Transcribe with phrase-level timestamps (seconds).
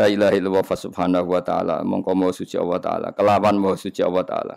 [0.00, 1.84] la ilaha illallah fa subhanahu wa ta'ala.
[1.84, 3.08] Mongko mau suci Allah taala.
[3.12, 4.56] Kelawan mau suci Allah taala.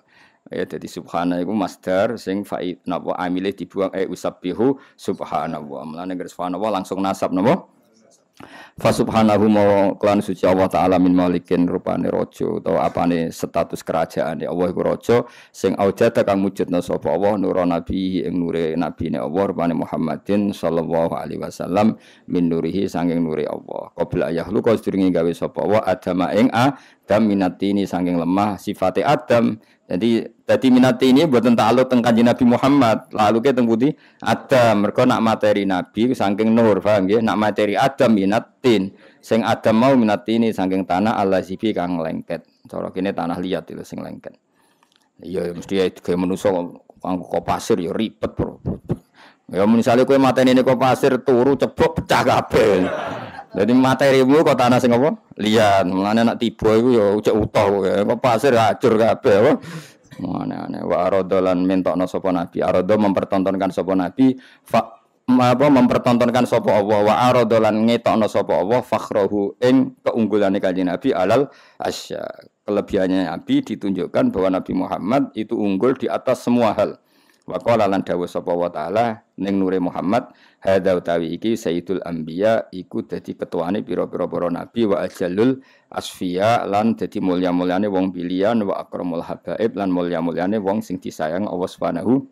[0.52, 6.84] Ya jadi subhana iku masdar sing fa'id napa amile dibuang eh usabbihu subhanallah mulane subhanallah
[6.84, 7.64] langsung nasab napa
[8.74, 9.54] Fa subhanahu
[10.02, 14.82] klan suci Allah taala min malikin rupane raja utawa apane status kerajaan ya Allah iku
[14.82, 15.18] raja
[15.54, 21.14] sing aujata kang mujudna sapa Allah nur nabi ing nure nabine Allah rupane Muhammadin sallallahu
[21.14, 26.34] alaihi wasallam min nurihi sanging nure Allah qabla yahlu kau sedurunge gawe sapa Allah adama
[26.34, 32.46] ing adam minatini sanging lemah sifate adam jadi tadi minati ini buat tentang kanjeng Nabi
[32.48, 33.12] Muhammad.
[33.12, 33.92] Lalu kita teng putih
[34.24, 34.88] Adam.
[34.88, 37.20] Mereka nak materi Nabi saking nur, paham ya?
[37.20, 38.16] Nak materi Adam
[38.64, 38.96] minatin.
[39.24, 42.48] Sing Adam mau minati ini saking tanah Allah sipi kang lengket.
[42.68, 44.36] Cara kini tanah liat itu sing lengket.
[45.24, 46.52] Iya mesti ya kayak manusia
[47.00, 48.60] kanggo pasir ya ribet bro.
[49.52, 52.88] Ya misalnya kue materi ini kok pasir turu ceblok pecah kabel.
[53.54, 55.14] Jadi materimu kok tanah sing apa?
[55.38, 59.52] Lihat, mulane nak tiba iku ya ucek utuh kok pasir hancur kabeh apa.
[60.20, 62.66] Mana wa arodolan mentokno sapa nabi.
[62.66, 64.34] Arodo mempertontonkan sapa nabi
[64.66, 71.16] fa apa mempertontonkan sapa Allah wa arodolan ngetokno sapa Allah fakhrahu ing keunggulane kanjeng Nabi
[71.16, 71.48] alal
[71.80, 72.24] asya.
[72.64, 77.00] Kelebihannya Nabi ditunjukkan bahwa Nabi Muhammad itu unggul di atas semua hal.
[77.44, 80.32] Wa qala lan dawuh sapa wa taala ning nure Muhammad
[80.64, 85.60] hadza utawi iki sayyidul anbiya iku dadi ketuane pira-pira para nabi wa ajallul
[85.92, 91.68] asfiya lan dadi mulya-mulyane wong pilihan wa akramul habaib lan mulya-mulyane wong sing disayang Allah
[91.68, 92.24] Subhanahu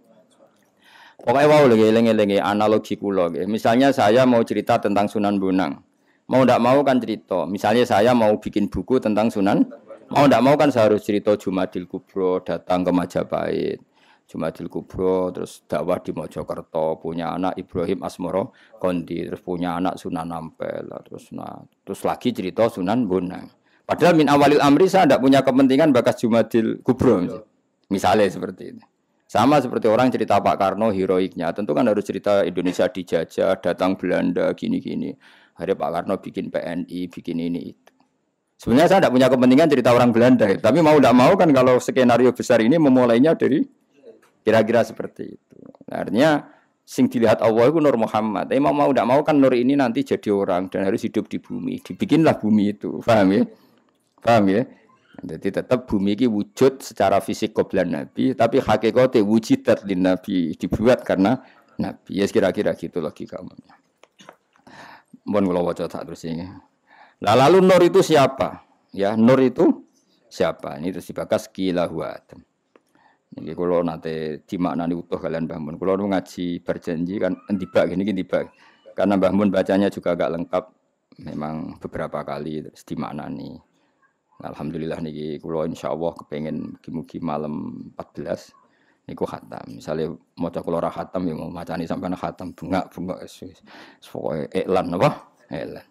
[1.22, 5.78] Pokoknya wow lagi eling-elingi analogi kula Misalnya saya mau cerita tentang Sunan Bonang.
[6.26, 7.46] Mau ndak mau kan cerita.
[7.46, 9.62] Misalnya saya mau bikin buku tentang Sunan,
[10.10, 13.80] mau ndak mau kan saya harus cerita Jumadil Kubro, datang ke Majapahit
[14.32, 20.32] Jumadil Kubro, terus dakwah di Mojokerto, punya anak Ibrahim Asmoro Kondi, terus punya anak Sunan
[20.32, 23.52] Ampel, terus nah, terus lagi cerita Sunan Bonang.
[23.84, 27.44] Padahal min awalil amri saya tidak punya kepentingan bakas Jumadil Kubro,
[27.92, 28.91] misalnya seperti ini.
[29.32, 34.52] Sama seperti orang cerita Pak Karno heroiknya, tentu kan harus cerita Indonesia dijajah, datang Belanda,
[34.52, 35.16] gini-gini.
[35.56, 37.92] Hari Pak Karno bikin PNI, bikin ini itu.
[38.60, 42.36] Sebenarnya saya tidak punya kepentingan cerita orang Belanda, tapi mau tidak mau kan kalau skenario
[42.36, 43.64] besar ini memulainya dari
[44.42, 45.58] Kira-kira seperti itu.
[45.86, 46.50] Artinya
[46.82, 48.50] sing dilihat Allah itu Nur Muhammad.
[48.50, 51.38] Tapi mau mau tidak mau kan Nur ini nanti jadi orang dan harus hidup di
[51.38, 51.78] bumi.
[51.78, 53.06] Dibikinlah bumi itu.
[53.06, 53.44] Paham ya?
[54.18, 54.62] Paham ya?
[55.20, 61.04] Jadi tetap bumi ini wujud secara fisik koblan Nabi, tapi hakikatnya wujudat di Nabi dibuat
[61.04, 61.36] karena
[61.76, 62.24] Nabi.
[62.24, 63.76] Ya kira-kira gitu logika umumnya.
[65.28, 66.48] Mohon kalau wajah tak terus ini.
[67.22, 68.66] Nah, lalu Nur itu siapa?
[68.96, 69.86] Ya, Nur itu
[70.26, 70.82] siapa?
[70.82, 72.42] Ini terus dibakas kilahu Adam.
[73.32, 75.76] Ini kalau nanti dimaknani utuh kalian Mbah Mun.
[75.78, 78.50] Kalau ngaji berjanji kan tiba gini gini tiba.
[78.98, 80.66] Karena Mbah Mun bacanya juga agak lengkap.
[81.22, 83.71] Memang beberapa kali terus dimaknani.
[84.42, 89.66] Alhamdulillah nih kalau insya Allah kepengen mugi malam 14 niku khatam.
[89.78, 95.10] Misalnya mau cek kalau khatam ya mau macani sampai khatam bunga pokoknya iklan apa?
[95.50, 95.88] Iklan.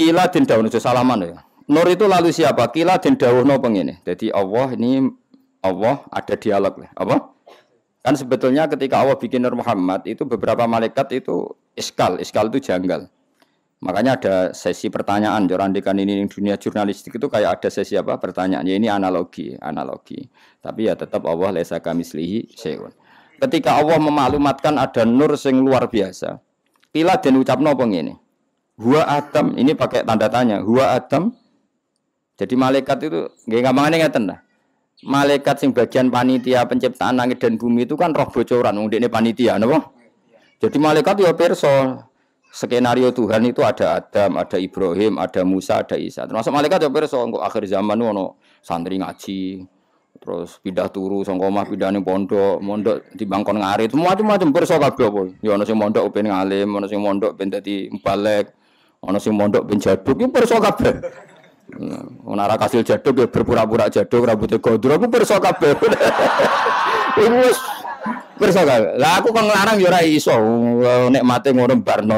[0.00, 1.44] Kila den dawuh salaman ya.
[1.68, 2.72] Nur itu lalu siapa?
[2.72, 4.00] Kila den dawuh no pengene.
[4.00, 5.12] Jadi Allah ini
[5.60, 7.36] Allah ada dialog apa?
[8.00, 13.12] Kan sebetulnya ketika Allah bikin Nur Muhammad itu beberapa malaikat itu iskal, iskal itu janggal.
[13.80, 18.68] Makanya ada sesi pertanyaan, jorandikan ini di dunia jurnalistik itu kayak ada sesi apa pertanyaan.
[18.68, 20.28] Ya ini analogi, analogi.
[20.60, 22.92] Tapi ya tetap Allah lesa kami selihi seun.
[23.40, 26.36] Ketika Allah memaklumatkan ada nur sing luar biasa.
[26.92, 28.12] Pila dan ucap nopo ini.
[28.76, 30.60] Huwa Adam, ini pakai tanda tanya.
[30.60, 31.32] Huwa Adam.
[32.36, 34.40] Jadi malaikat itu nggak gampang ngeten lah
[35.04, 39.92] malaikat sing bagian panitia penciptaan langit dan bumi itu kan roh bocoran ini panitia napa
[40.60, 42.04] jadi malaikat ya perso
[42.50, 46.26] skenario Tuhan itu ada Adam, ada Ibrahim, ada Musa, ada Isa.
[46.26, 49.64] Termasuk malaikat ya perso engko akhir zaman ono santri ngaji,
[50.18, 55.06] terus pindah turu sangka omah pindah ning pondok, mondok di bangkon ngarit, macam-macam perso kabeh
[55.06, 55.22] apa.
[55.40, 58.50] Ya ono sing mondok ben ngalim, ono sing mondok ben dadi mubalek,
[59.00, 60.94] ono sing mondok ben jaduk, iki perso kabeh.
[62.26, 65.78] Ono ora kasil jaduk ya berpura-pura jaduk rambutnya gondrong perso kabeh.
[67.20, 67.42] Iku
[68.40, 68.96] perso kabeh.
[68.96, 70.34] Lah aku kok nglarang ya ora iso.
[71.12, 72.16] Nek mate ngono barno.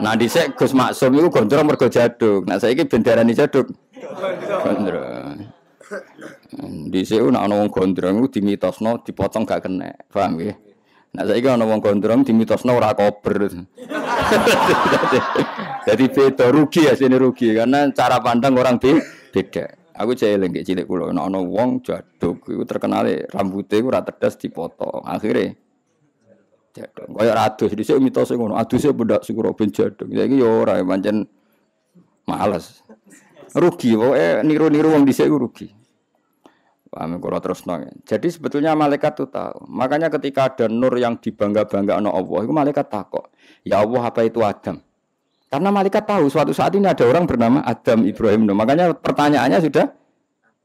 [0.00, 2.48] Nah dhisik Gus Maksum iku gondrong mergo jaduk.
[2.48, 3.70] Nah saiki bendarani jaduk.
[4.64, 5.38] Gondrong.
[6.90, 9.94] Dhisik nek ana wong gondrong iku dimitosno dipotong gak kena.
[10.10, 10.56] Paham nggih?
[11.14, 13.46] Nah saiki ana wong gondrong dimitosno ora kober.
[15.86, 19.83] Jadi beda rugi ya sini rugi karena cara pandang orang beda.
[19.94, 24.34] Aku cek lagi cilik kulo, nah ono wong jaduk, itu terkenal rambutnya itu rata das
[24.34, 25.54] dipotong, akhirnya
[26.74, 27.14] Jadong.
[27.14, 30.10] Kaya adus dhisik mitose ngono, aduse bedak syukur ben jadong.
[30.10, 31.22] Saiki ya ora pancen
[32.26, 32.82] males.
[33.54, 35.70] Rugi pokoke niru-niru wong dhisik rugi.
[36.90, 38.02] Paham terus nong.
[38.02, 39.70] Jadi sebetulnya malaikat itu tahu.
[39.70, 43.30] Makanya ketika ada nur yang dibangga-bangga no Allah, itu malaikat takut.
[43.62, 44.78] Ya Allah apa itu Adam?
[45.54, 48.50] Karena malaikat tahu suatu saat ini ada orang bernama Adam Ibrahim.
[48.50, 49.86] Makanya pertanyaannya sudah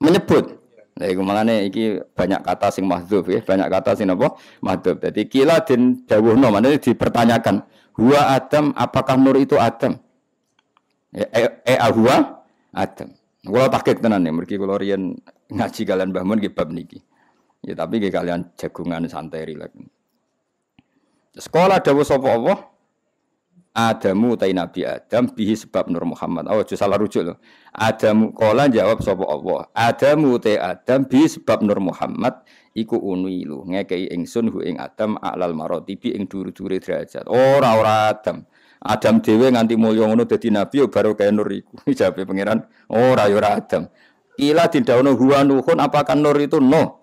[0.01, 0.57] menyebut.
[0.97, 4.33] Nah, iku malane iki banyak kata sing mahdzuf ya, banyak kata sing apa?
[4.65, 4.97] Mahdzuf.
[4.97, 7.61] Jadi kila den dawuhno, maknane dipertanyakan,
[8.01, 9.93] "Huwa Adam, apakah nur itu Adam?"
[11.13, 12.41] Ya, e, e ahwa
[12.73, 13.13] Adam.
[13.45, 15.21] Kula takik tenan nih, mergi kula riyen
[15.53, 16.97] ngaji kalian Mbah Mun bab niki.
[17.61, 19.69] Ya tapi kalian jagungan santai rilek.
[21.37, 22.57] Sekolah dawuh sapa Allah?
[23.79, 26.51] Adamu tai Nabi Adam bihi sebab Nur Muhammad.
[26.51, 27.37] Oh, salah rujuk loh.
[27.71, 29.71] Adamu kola jawab sapa Allah.
[29.71, 32.43] Adamu tai Adam bihi sebab Nur Muhammad
[32.75, 37.23] iku unilu ngekei ingsun hu ing Adam alal marotibi ing duru-dure derajat.
[37.31, 38.43] Ora ora Adam.
[38.83, 41.79] Adam dhewe nganti mulya ngono dadi nabi baru kaya nur iku.
[41.97, 43.87] Jawabe pangeran, ora ya ora Adam.
[44.39, 46.98] Ila didhawuhna huwa nuhun apakah nur itu no?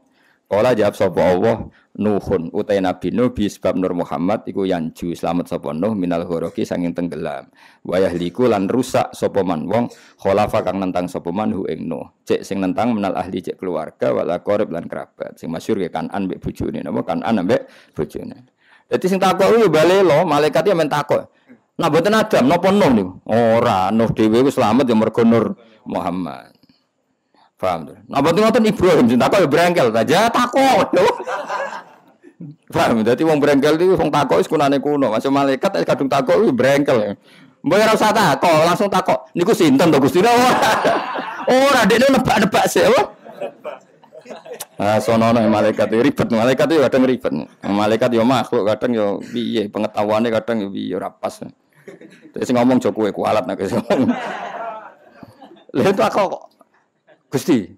[0.46, 1.66] Kala jawab sapa Allah
[1.98, 6.62] Nuhun utai Nabi Nuh bi sebab Nur Muhammad iku yanju selamat sapa Nuh minal ghoroki
[6.62, 7.50] sanging tenggelam.
[7.82, 9.90] Wayah liku lan rusak sapa man wong
[10.22, 12.06] kholafa kang nentang sapa man hu ing Nuh.
[12.22, 15.34] Cek sing nentang menal ahli cek keluarga wala qarib lan kerabat.
[15.34, 17.66] Sing masyhur ke Kanan mbek bojone napa Kanan mbek
[17.96, 18.38] bojone.
[18.86, 21.26] Dadi sing takok yo balelo malaikate men takok.
[21.74, 23.12] Nah boten Adam napa Nuh niku?
[23.26, 26.55] Ora, Nuh dhewe wis selamat ya mergo Nur Muhammad.
[27.56, 27.96] Paham tuh.
[28.04, 30.88] Nah, betul ngoten Ibrahim cinta kok ya brengkel aja takut.
[32.76, 33.00] Paham?
[33.00, 35.08] Dadi wong brengkel iki wong takut wis kunane kuno.
[35.08, 37.16] Masuk malaikat kadung takut wis brengkel.
[37.64, 39.24] Mbok ora usah takut, langsung takut.
[39.32, 40.52] Niku sinten to Gusti ora?
[41.48, 43.02] Ora dekne nebak-nebak apa?
[44.76, 47.32] Ah, sono nih malaikat itu ribet, malaikat itu kadang ribet.
[47.64, 51.40] Malaikat yo makhluk kadang yo piye pengetahuannya kadang yo piye ora pas.
[52.36, 54.12] Terus ngomong Jokowi kualat nek ngomong.
[55.76, 56.20] Lha itu aku
[57.36, 57.68] Gusti,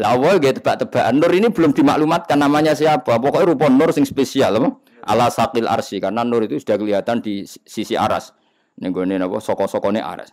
[0.00, 1.20] lawal gitu tebak-tebakan.
[1.20, 3.20] Nur ini belum dimaklumatkan namanya siapa.
[3.20, 4.80] Pokoknya rupa Nur sing spesial apa?
[5.04, 8.32] Ala sakil arsi karena Nur itu sudah kelihatan di sisi aras.
[8.80, 9.36] Nih apa?
[9.44, 10.32] Soko-sokone aras.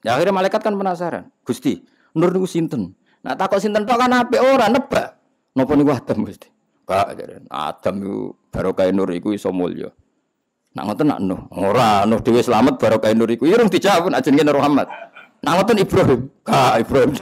[0.00, 1.28] Ya akhirnya malaikat kan penasaran.
[1.44, 1.84] Gusti,
[2.16, 2.96] Nur niku sinten?
[3.20, 5.20] Nah takut sinten tok kan ape ora nebak.
[5.52, 6.48] Napa niku Adam Gusti?
[6.86, 7.18] Kak,
[7.50, 8.16] Adam itu
[8.48, 9.92] barokah Nur iku iso mulya.
[10.76, 11.40] Nak ngoten nak Nuh.
[11.56, 13.44] Ora, Nuh dhewe selamat barokah Nur iku.
[13.44, 14.86] Ya dijawab ajenge Nur Muhammad.
[15.46, 16.20] Nah ngoten Ibrahim.
[16.42, 17.14] Ka Ibrahim.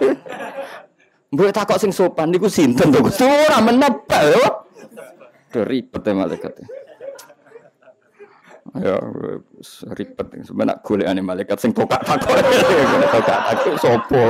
[1.29, 4.65] Mbok takok sing sopan niku sinten to Gusti ora menebak yo.
[5.53, 6.53] Ribet ya malaikat.
[8.81, 8.97] Ya
[9.93, 12.33] ribet sebenarnya golekane malaikat sing tokak takok.
[13.13, 14.23] Tokak takok sapa.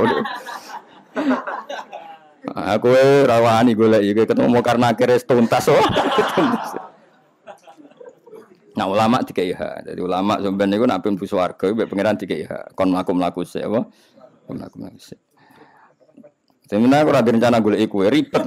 [2.75, 2.91] Aku
[3.25, 5.81] rawani golek iki ketemu karena akhirnya tuntas oh.
[8.75, 12.61] Nah ulama tiga iha, jadi ulama sebenarnya itu nabi bu warga, ibu pangeran tiga iha,
[12.75, 13.63] kon melaku melaku sih?
[13.63, 15.19] Kon melaku melaku sih.
[16.67, 18.43] Sebenarnya aku rada rencana gue iku ribet,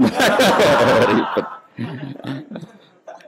[1.13, 1.47] ribet.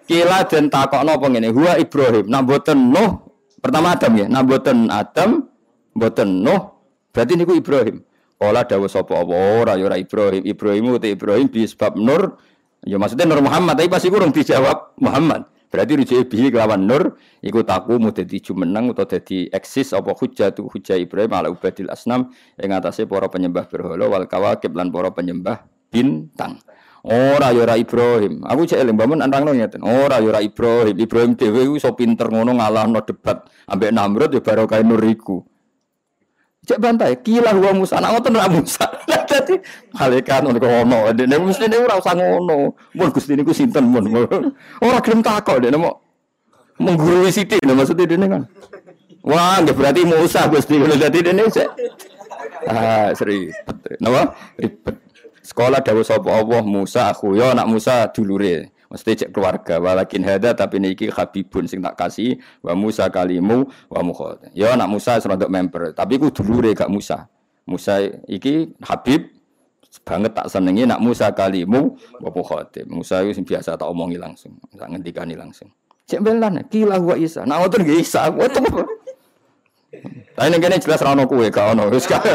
[0.10, 3.22] Kila dan takok nopo ini, huwa Ibrahim, nak boten Nuh,
[3.62, 5.46] pertama Adam ya, nak boten Adam,
[5.94, 6.74] boten Nuh,
[7.14, 8.02] berarti niku Ibrahim.
[8.40, 12.40] Kala dawa sapa apa ora ya ora Ibrahim, Ibrahim itu Ibrahim bi sebab Nur,
[12.82, 15.46] ya maksudnya Nur Muhammad, tapi pasti kurang dijawab Muhammad.
[15.70, 20.50] Berarti rujuk bihi kelawan nur iku taku mu dadi jumeneng utawa dadi eksis apa hujjah
[20.50, 25.14] tu hujjah Ibrahim ala ubadil asnam ing atase para penyembah berhala wal kawakib lan para
[25.14, 26.58] penyembah bintang.
[27.06, 28.44] Ora ya ora Ibrahim.
[28.44, 29.86] Aku cek eling bangun anrangno ngeten.
[29.86, 30.98] Ora ya ora Ibrahim.
[31.00, 35.46] Ibrahim dhewe iso pinter ngono ngalahno debat ambek Namrud ya barokah nur iku.
[36.68, 38.84] Cek bantai, kila huwa Musa, nak ngoten ra Musa.
[39.50, 39.66] Dadi
[39.98, 42.78] malaikat ngono ono, dene mesti ora usah ngono.
[42.94, 44.06] Mun Gusti niku sinten mun.
[44.86, 45.98] Ora gelem takok dene mau
[46.78, 48.44] menggurui sithik lho maksudnya dene kan.
[49.26, 51.50] Wah, nggak berarti Musa Gusti ngono dadi dene.
[52.70, 53.50] Ah, seri.
[53.98, 54.38] Napa?
[54.62, 54.96] Ribet.
[55.42, 58.70] Sekolah dawuh sapa Allah Musa aku yo anak Musa dulure.
[58.90, 64.02] Mesti cek keluarga walakin hada tapi niki habibun sing tak kasih wa Musa kalimu wa
[64.06, 64.50] mukhot.
[64.54, 67.30] Ya anak Musa serodok member, tapi ku dulure gak Musa.
[67.70, 69.30] Musa iki Habib
[70.10, 72.74] banget tak senengi nak Musa kalimu wa mukhot.
[72.90, 75.70] Musa itu biasa tak omongi langsung, tak ngendikani langsung.
[76.10, 77.46] Cek belan kila wa Isa.
[77.46, 78.34] Nak ngoten nggih Isa.
[78.34, 78.66] Ngoten
[80.34, 81.90] Tapi ning kene jelas ra ono kowe gak ono.
[81.94, 82.26] Wis gak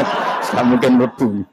[0.63, 1.43] mungkin mlebu.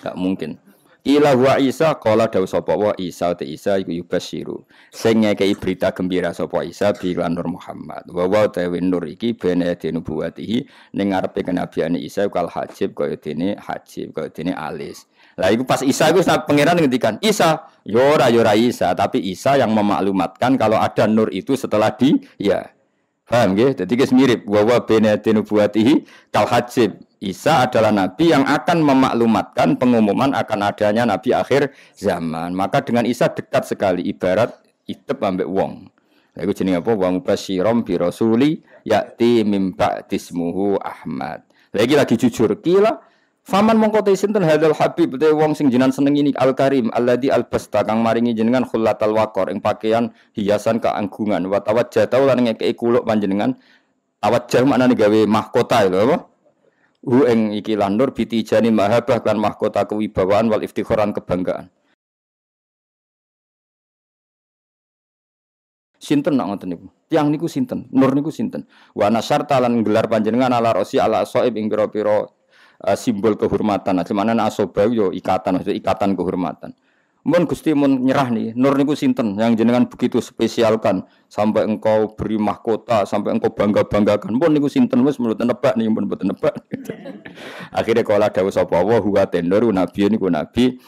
[0.00, 0.56] Gak mungkin.
[1.02, 4.62] Ila wa Isa qala dawu sapa wa Isa te Isa iku yubasyiru.
[4.94, 8.06] Sing ngekeki berita gembira sapa Isa bi Nur Muhammad.
[8.06, 10.62] Wa wa ta nur iki bene nubuwatihi
[10.94, 15.10] ning ngarepe kenabiane Isa kal hajib kaya dene hajib kaya dene alis.
[15.34, 19.58] Lah iku pas Isa iku pangeran ngendikan, Isa, yora ya yora ya Isa, tapi Isa
[19.58, 22.70] yang memaklumatkan kalau ada nur itu setelah di ya.
[23.26, 23.74] Paham nggih?
[23.74, 30.34] Dadi mirip wa wa bene nubuwatihi kal hajib Isa adalah nabi yang akan memaklumatkan pengumuman
[30.34, 32.50] akan adanya nabi akhir zaman.
[32.50, 34.50] Maka dengan Isa dekat sekali ibarat
[34.90, 35.86] itep ambek wong.
[36.34, 36.92] Lha iku jenenge apa?
[36.98, 41.46] Wa mubasyirom bi rasuli ya'ti mim ba'dismuhu Ahmad.
[41.70, 42.98] Lagi lagi jujur kila
[43.42, 47.26] Faman mongko te sinten hadal habib te wong sing jinan seneng ini al karim alladzi
[47.26, 53.02] albasta kang maringi jenengan khullatal waqor ing pakaian hiasan keanggungan wa tawajjata lan ngekeki kuluk
[53.02, 53.58] panjenengan
[54.22, 56.16] tawajjah maknane gawe mahkota lho apa
[57.02, 61.66] hu ing iki landur bitijani mahabah kan mahkota kewibawaan wal iftikharan kebanggaan.
[66.02, 66.86] Sinten nak ngoten niku?
[67.06, 67.86] Tiang niku sinten?
[67.94, 68.66] Nur niku sinten?
[68.90, 74.02] Wa nasar talan gelar panjenengan ala rosi ala soib ing pira-pira uh, simbol kehormatan.
[74.02, 76.74] Nah mana asoba yo ikatan maksud ikatan kehormatan
[77.22, 79.38] Mun Gusti mun nyerah nih, nur niku sinten?
[79.38, 81.06] Yang jenengan begitu spesialkan.
[81.30, 84.34] Sampai engkau beri mahkota, sampai engkau bangga-banggakan.
[84.34, 85.06] Mun niku sinten?
[85.06, 86.58] Wis menurut nebak nih, mun mboten nebak.
[88.10, 88.82] Kalau ada sapa?
[88.82, 90.82] Wa huwa tenor nabi niku nabi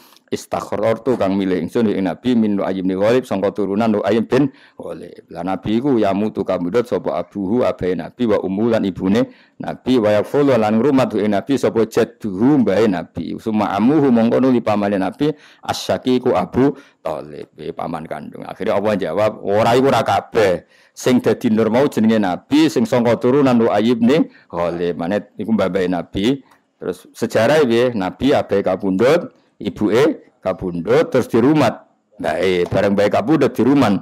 [1.05, 5.29] tu kang milih ingsun ing nabi min Nu'ayyim bin Ghalib sangka turunan Nu'ayyim bin Ghalib.
[5.29, 9.29] Lah nabi iku ya mutu kamudut sapa abuhu abai nabi wa ummu lan ibune
[9.61, 13.37] nabi wa yaqulu lan ngrumat ing nabi sapa jadduhu mbae nabi.
[13.37, 15.29] Suma amuhu mongko nuli pamane nabi
[15.61, 16.73] asyakiku Abu
[17.05, 18.41] Thalib, paman kandung.
[18.49, 20.65] Akhirnya Allah jawab, ora iku ora kabeh.
[20.89, 24.97] Sing dadi nur mau jenenge nabi, sing sangka turunan Nu'ayyim bin Ghalib.
[24.97, 26.41] Manet iku mbae nabi.
[26.75, 27.93] Terus sejarah piye?
[27.95, 30.03] Nabi abai kabundut ibu e
[30.45, 31.89] kabundut terus di rumah.
[32.21, 33.97] Nah eh bareng baik kabundut di rumah.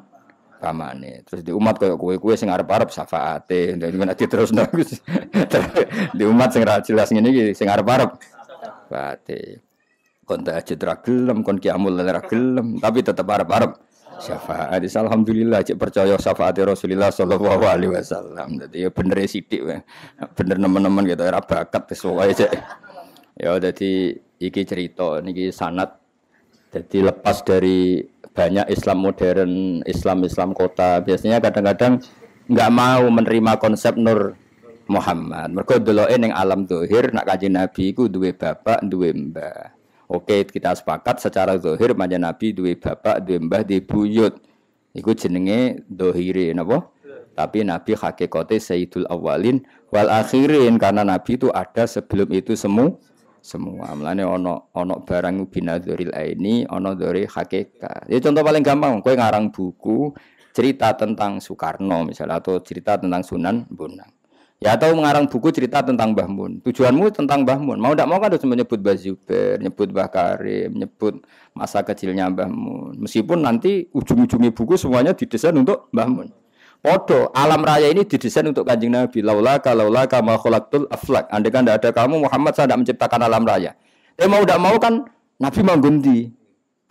[0.63, 3.75] Pamane terus di umat kue kue sing arep arep syafaate
[4.31, 4.95] terus nagus
[6.17, 8.15] di umat sing ra jelas ngene sing arep arep
[8.87, 9.59] syafaate
[10.23, 13.71] kon tak aja gelem kon kiamul ra gelem tapi tetap arep arep
[14.23, 18.55] syafaat alhamdulillah cek percaya syafaat Rasulullah sallallahu alaihi wasallam.
[18.63, 19.61] Jadi ya bener ya sithik
[20.31, 22.03] bener teman-teman gitu ora bakat wis
[22.39, 22.51] cek.
[23.35, 25.99] Ya jadi iki cerita niki sanat
[26.73, 28.01] jadi lepas dari
[28.33, 29.51] banyak Islam modern
[29.85, 32.01] Islam Islam kota biasanya kadang-kadang
[32.49, 34.35] nggak mau menerima konsep Nur
[34.89, 35.53] Muhammad.
[35.55, 39.71] Mereka dulu yang alam dohir nak kaji Nabi ku dua bapak dua mbah.
[40.11, 44.35] Oke kita sepakat secara dohir manja Nabi dua bapak dua mbah di buyut.
[44.93, 46.91] Iku jenenge dohiri napa?
[47.33, 52.93] Tapi Nabi hakikate Sayyidul Awalin wal akhirin karena Nabi itu ada sebelum itu semua
[53.43, 53.91] semua.
[53.91, 58.07] Mulane ono ono barang binadzuril aini, ono dari hakikat.
[58.07, 60.15] Ya contoh paling gampang, kowe ngarang buku
[60.55, 64.07] cerita tentang Soekarno misalnya atau cerita tentang Sunan Bonang.
[64.63, 66.63] Ya atau mengarang buku cerita tentang Mbah Mun.
[66.63, 67.83] Tujuanmu tentang Mbah Mun.
[67.83, 71.19] Mau tidak mau kan harus menyebut Mbah Zubair, menyebut Mbah Karim, menyebut
[71.51, 72.95] masa kecilnya Mbah Mun.
[73.03, 76.31] Meskipun nanti ujung-ujungnya buku semuanya didesain untuk Mbah Mun.
[76.83, 79.23] Podo, alam raya ini didesain untuk kanjeng Nabi.
[79.23, 81.31] Laula laula kama khalaqtul aflak.
[81.31, 83.71] Andai kan tidak ada kamu, Muhammad saya tidak menciptakan alam raya.
[84.19, 85.07] Eh mau tidak mau kan
[85.39, 86.17] Nabi mengganti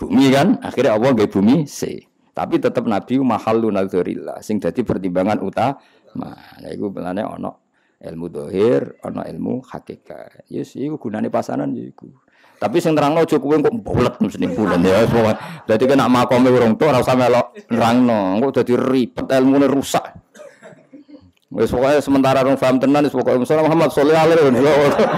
[0.00, 0.56] bumi kan.
[0.64, 2.08] Akhirnya Allah gak bumi C.
[2.32, 4.40] Tapi tetap Nabi mahalu nadzurillah.
[4.40, 5.76] Sing jadi pertimbangan utama.
[6.16, 7.68] Nah, itu belanya ono
[8.00, 10.48] ilmu dohir, ono ilmu hakikat.
[10.48, 12.08] Yes, itu gunanya pasanan itu.
[12.62, 15.02] Tapi sing terangno aja kowe kok bolet mesti bulan ya.
[15.66, 18.38] Dadi kena makome urung tok ora usah melok nerangno.
[18.38, 20.14] Engko dadi ribet ilmune rusak.
[21.50, 25.10] Wis pokoke sementara rong paham tenan wis pokoke Muhammad sallallahu alaihi wasallam.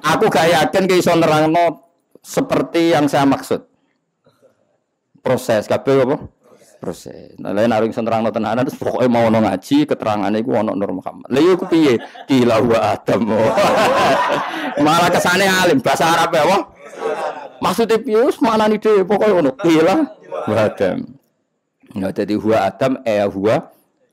[0.00, 1.86] Aku gak yakin ke iso nerangno
[2.18, 3.62] seperti yang saya maksud.
[5.22, 6.16] Proses kabeh apa?
[6.80, 7.36] Proses.
[7.36, 10.96] Nah, lain arung senterang no tenanan terus pokoknya mau no ngaji keterangan itu ono Nur
[10.96, 11.28] Muhammad.
[11.28, 12.00] Lah yo piye?
[12.24, 13.28] Gila wa Adam.
[14.88, 16.62] Malah kesane alim bahasa Arab ya, wah.
[17.60, 19.94] Maksudnya piye mana nih deh pokoknya ono gila
[20.48, 20.98] wa Adam.
[21.92, 23.56] Nggak jadi huwa Adam eh huwa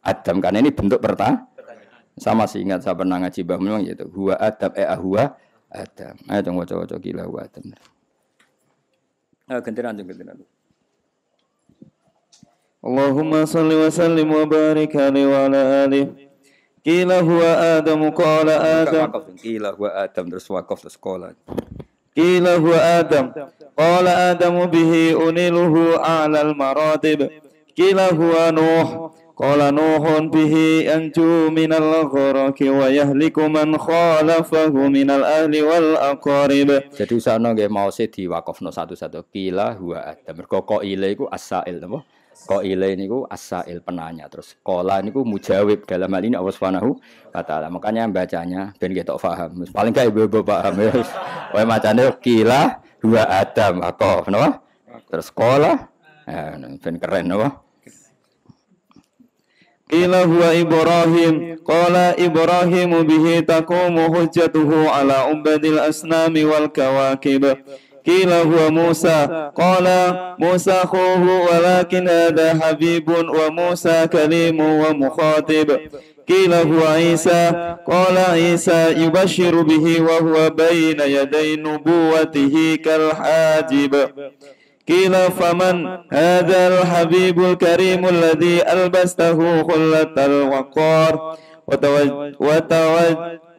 [0.03, 1.47] Adam karena ini bentuk pertama.
[2.17, 4.09] Sama sih ingat saya pernah ngaji bah memang gitu.
[4.11, 5.23] Huwa Adam eh huwa
[5.71, 6.15] Adam.
[6.27, 7.71] Ayo dong wajah-wajah gila huwa Adam.
[9.47, 10.43] Ah, gantian gantian.
[12.82, 16.06] اللهم صل وسلم وبارك عليه وعلى آله
[16.86, 17.42] قيل هو
[17.78, 19.06] آدم قال آدم
[19.44, 21.30] قيل هو آدم terus wakaf terus qala
[22.18, 23.30] قيل هو آدم
[23.78, 24.92] قال آدم به
[25.28, 25.74] أنله
[26.04, 27.20] أعلى المراتب
[27.78, 28.88] قيل هو نوح
[29.36, 30.02] قال نوح
[30.34, 30.54] به
[30.94, 38.68] أنجو من الغرق ويهلك من خالفه من الأهل والأقارب Jadi usahno nggih mau se diwakofno
[38.74, 39.24] satu-satu.
[39.32, 40.36] Kila huwa adam.
[40.36, 42.04] Mergo qaile iku asail napa?
[42.47, 46.95] Koile niku asail penanya terus kola niku mujawib dalam hal ini Allah Subhanahu
[47.35, 47.67] wa taala.
[47.67, 49.67] Makanya bacanya ben kita paham.
[49.67, 50.95] Paling gak ibu-ibu paham ya.
[51.51, 54.63] Wae macane kila dua adam apa kenapa?
[55.11, 55.91] Terus kola
[56.23, 57.67] ya, ben keren apa?
[59.87, 67.43] Kila huwa Ibrahim Qala Ibrahim bihi takumu hujjatuhu ala umbadil asnami wal kawakib
[68.07, 69.51] قيل هو موسى.
[69.55, 69.87] قال
[70.39, 75.79] موسى أخوه ولكن هذا حبيب وموسى كليم ومخاطب.
[76.29, 77.75] قيل هو عيسى.
[77.87, 83.95] قال عيسى يبشر به وهو بين يدي نبوته كالحاجب.
[84.87, 91.37] قيل فمن؟ هذا الحبيب الكريم الذي ألبسته خلة الوقار.
[91.67, 92.09] وتوج
[92.39, 93.17] وتوج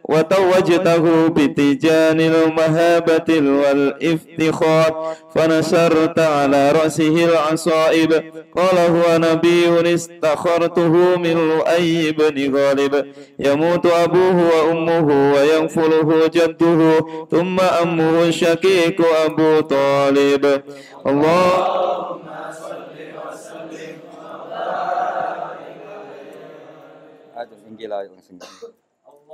[0.08, 8.12] وتوجته بتيجان المهابة والإفتخار فنشرت على رأسه العصائب.
[8.56, 13.12] قال هو نبي استخرته من لؤي بن غالب.
[13.38, 20.62] يموت أبوه وأمه ويغفله جده ثم أمه الشقيق أبو طالب.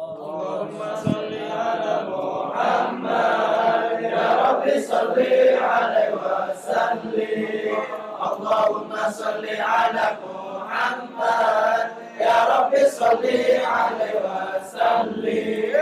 [0.04, 4.04] Allahumma salli ala Muhammad.
[4.04, 7.73] Ya Rabbi salli alaihi wa sallim.
[8.20, 11.96] Allahumma salli ala Muhammad.
[12.20, 15.73] Ya Rabbi salli alaihi wa sallim.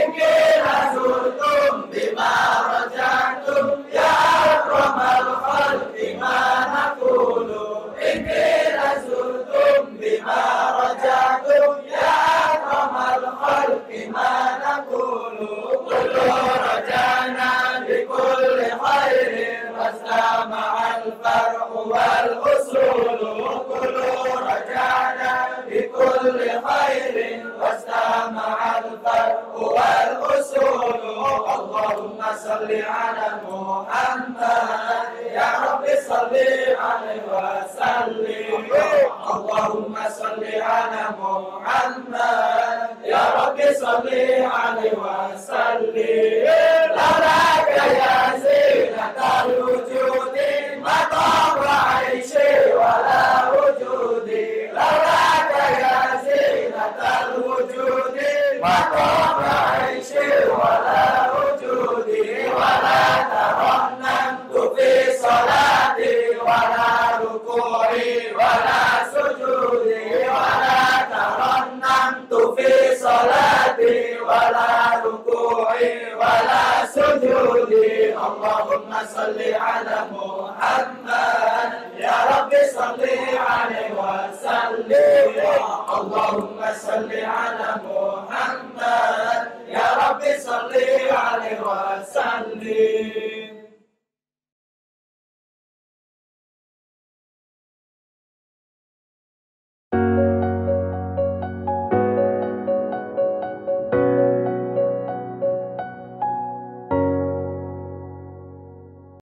[0.00, 2.36] Ingin azurtum bima
[2.72, 4.16] rajatum ya
[4.64, 5.87] akramal khalq.
[33.68, 35.10] محمد.
[35.38, 36.34] يا رب صل
[36.86, 38.64] عليه وسلم.
[39.34, 42.88] اللهم صل على محمد.
[43.04, 44.08] يا رب صل
[44.58, 46.48] عليه وسلم.
[75.77, 77.93] الله Aja singgila langsung.
[86.03, 90.73] اللهم صل على محمد يا رب صل
[91.11, 92.26] عليه وسلم